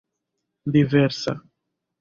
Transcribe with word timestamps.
diversa 0.73 1.31